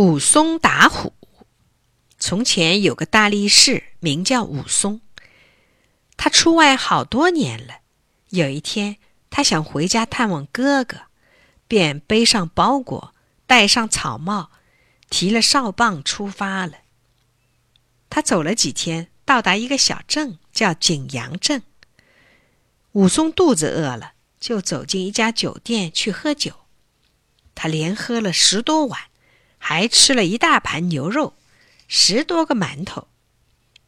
[0.00, 1.12] 武松打虎。
[2.18, 5.02] 从前有个大力士，名叫武松。
[6.16, 7.80] 他出外好多年了。
[8.30, 8.96] 有一天，
[9.28, 11.02] 他想回家探望哥哥，
[11.68, 13.14] 便背上包裹，
[13.46, 14.50] 戴上草帽，
[15.10, 16.78] 提了哨棒出发了。
[18.08, 21.62] 他走了几天，到达一个小镇，叫景阳镇。
[22.92, 26.54] 武松肚子饿了，就走进一家酒店去喝酒。
[27.54, 29.09] 他连喝了十多碗。
[29.62, 31.34] 还吃了一大盘牛肉，
[31.86, 33.06] 十多个馒头。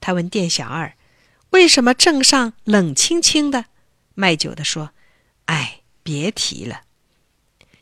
[0.01, 0.95] 他问店小二
[1.51, 3.65] ：“为什么镇上冷清清的？”
[4.15, 4.91] 卖酒的说
[5.47, 6.83] ：“哎，别提了。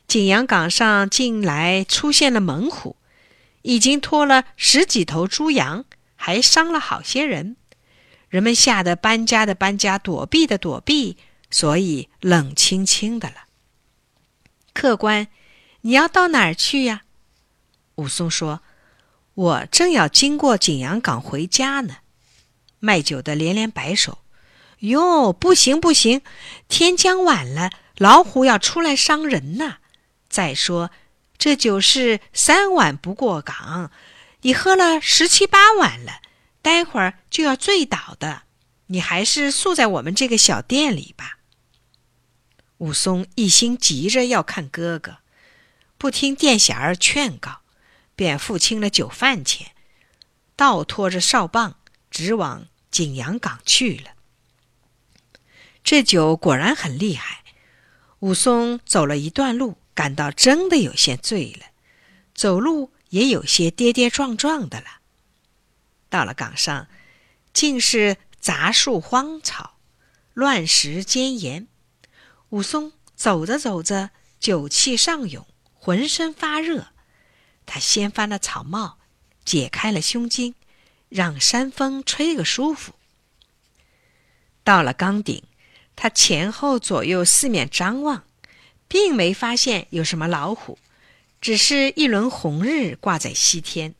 [0.07, 2.95] 景阳冈上近来出现了猛虎，
[3.61, 7.57] 已经拖了十几头猪羊，还伤了好些人。
[8.29, 11.17] 人们吓得搬家的搬家，躲避的躲避，
[11.49, 13.45] 所以冷清清的了。
[14.73, 15.27] 客官，
[15.81, 17.03] 你要到哪儿去呀？”
[18.01, 18.61] 武松说
[19.35, 21.97] ：“我正要经过景阳冈回家呢。”
[22.79, 24.19] 卖酒的连连摆手
[24.79, 26.21] ：“哟，不行不行，
[26.67, 29.77] 天将晚了，老虎要出来伤人呢。
[30.27, 30.89] 再说，
[31.37, 33.91] 这酒是三碗不过岗，
[34.41, 36.21] 你喝了十七八碗了，
[36.63, 38.43] 待会儿就要醉倒的。
[38.87, 41.37] 你还是宿在我们这个小店里吧。”
[42.79, 45.17] 武松一心急着要看哥哥，
[45.99, 47.60] 不听店小二劝告。
[48.15, 49.71] 便付清了酒饭钱，
[50.55, 51.77] 倒拖着哨棒，
[52.09, 54.11] 直往景阳冈去了。
[55.83, 57.43] 这酒果然很厉害。
[58.19, 61.65] 武松走了一段路，感到真的有些醉了，
[62.35, 64.99] 走路也有些跌跌撞撞的了。
[66.07, 66.87] 到了岗上，
[67.51, 69.79] 尽是杂树荒草，
[70.35, 71.67] 乱石尖岩。
[72.49, 76.90] 武松走着走着，酒气上涌，浑身发热。
[77.65, 78.97] 他掀翻了草帽，
[79.45, 80.55] 解开了胸襟，
[81.09, 82.93] 让山风吹个舒服。
[84.63, 85.43] 到了岗顶，
[85.95, 88.23] 他前后左右四面张望，
[88.87, 90.77] 并没发现有什么老虎，
[91.39, 93.95] 只是一轮红日挂在西天。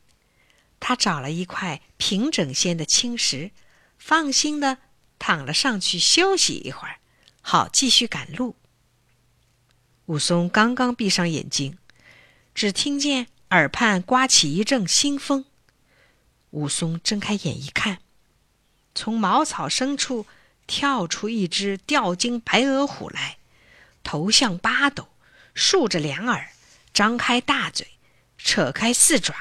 [0.78, 3.50] 他找了一块平整些的青石，
[3.98, 4.78] 放心的
[5.18, 6.98] 躺了上去休息一会儿，
[7.40, 8.56] 好继续赶路。
[10.06, 11.78] 武松刚刚闭上眼睛，
[12.54, 13.28] 只听见。
[13.52, 15.44] 耳畔刮起一阵新风，
[16.52, 17.98] 武松睁开眼一看，
[18.94, 20.26] 从茅草深处
[20.66, 23.36] 跳出一只吊睛白额虎来，
[24.02, 25.10] 头像八斗，
[25.52, 26.48] 竖着两耳，
[26.94, 27.86] 张开大嘴，
[28.38, 29.34] 扯开四爪，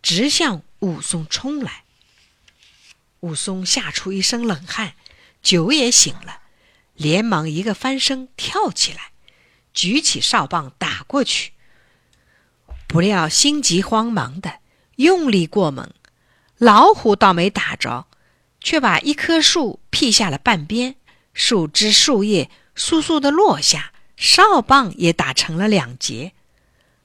[0.00, 1.82] 直向武松冲来。
[3.18, 4.94] 武松吓出一身冷汗，
[5.42, 6.42] 酒也醒了，
[6.94, 9.10] 连忙一个翻身跳起来，
[9.74, 11.54] 举起哨棒打过去。
[12.88, 14.60] 不料心急慌忙的
[14.96, 15.90] 用力过猛，
[16.56, 18.06] 老虎倒没打着，
[18.60, 20.96] 却把一棵树劈下了半边，
[21.34, 26.32] 树枝树叶簌簌的落下，哨棒也打成了两截。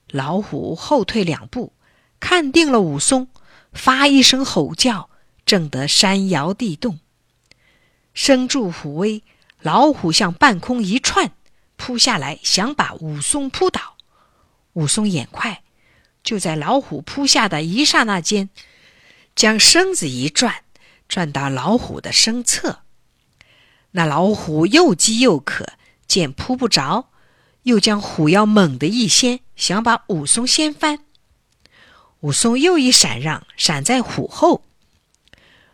[0.07, 1.73] 老虎后退两步，
[2.21, 3.27] 看定了武松，
[3.73, 5.09] 发一声吼叫，
[5.45, 6.99] 震得山摇地动。
[8.13, 9.21] 身住虎威，
[9.59, 11.33] 老虎向半空一窜，
[11.75, 13.97] 扑下来想把武松扑倒。
[14.71, 15.62] 武松眼快。
[16.23, 18.49] 就在老虎扑下的一刹那间，
[19.35, 20.63] 将身子一转，
[21.07, 22.79] 转到老虎的身侧。
[23.91, 25.73] 那老虎又饥又渴，
[26.07, 27.09] 见扑不着，
[27.63, 30.99] 又将虎腰猛地一掀，想把武松掀翻。
[32.21, 34.63] 武松又一闪让，闪在虎后。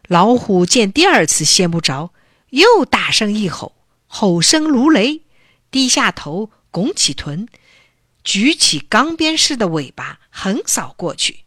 [0.07, 2.11] 老虎见第二次掀不着，
[2.49, 3.75] 又大声一吼，
[4.07, 5.21] 吼声如雷，
[5.69, 7.47] 低下头，拱起臀。
[8.29, 11.39] 举起钢鞭似的尾巴横扫过去，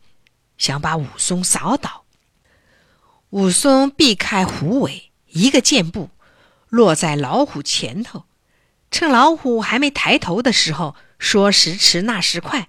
[0.59, 2.03] 想把武松扫倒。
[3.31, 6.11] 武松避开虎尾，一个箭步
[6.69, 8.25] 落在老虎前头，
[8.91, 12.69] 趁老虎还没抬头的时候，说时迟那时快，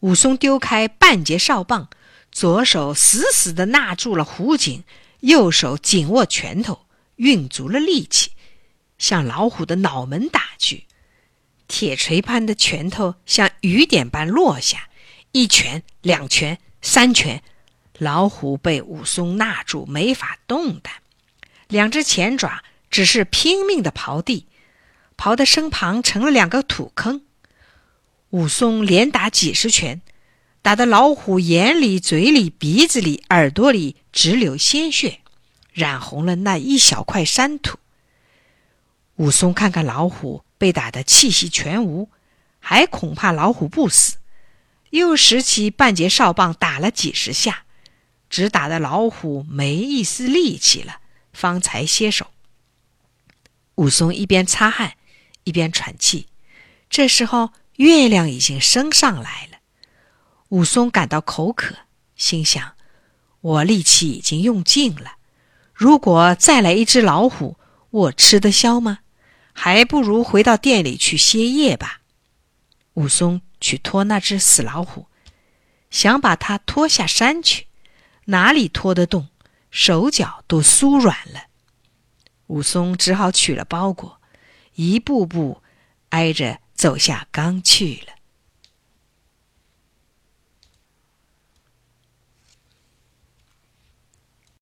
[0.00, 1.90] 武松丢开半截哨棒，
[2.32, 4.84] 左手死死地纳住了虎颈，
[5.20, 6.86] 右手紧握拳头，
[7.16, 8.30] 运足了力气，
[8.96, 10.86] 向老虎的脑门打去。
[11.66, 14.88] 铁锤般的拳头像雨点般落下，
[15.32, 17.42] 一拳、两拳、三拳，
[17.98, 20.94] 老虎被武松纳住，没法动弹。
[21.68, 24.46] 两只前爪只是拼命的刨地，
[25.16, 27.22] 刨的身旁成了两个土坑。
[28.30, 30.02] 武松连打几十拳，
[30.60, 35.20] 打得老虎眼里、嘴里、鼻子里、耳朵里直流鲜血，
[35.72, 37.78] 染红了那一小块山土。
[39.16, 40.44] 武松看看老虎。
[40.56, 42.08] 被打得气息全无，
[42.58, 44.16] 还恐怕老虎不死，
[44.90, 47.64] 又拾起半截哨棒打了几十下，
[48.30, 51.00] 只打得老虎没一丝力气了，
[51.34, 52.28] 方才歇手。
[53.74, 54.94] 武松一边擦汗，
[55.42, 56.28] 一边喘气。
[56.88, 59.58] 这时候月亮已经升上来了，
[60.48, 61.74] 武松感到口渴，
[62.16, 62.74] 心想：
[63.42, 65.16] 我力气已经用尽了，
[65.74, 67.58] 如果再来一只老虎，
[67.90, 69.00] 我吃得消吗？
[69.54, 72.02] 还不如回到店里去歇业吧。
[72.94, 75.06] 武松去拖那只死老虎，
[75.90, 77.68] 想把它拖下山去，
[78.26, 79.28] 哪里拖得动？
[79.70, 81.46] 手脚都酥软了。
[82.48, 84.20] 武松只好取了包裹，
[84.74, 85.62] 一步步
[86.10, 88.12] 挨着走下冈去了。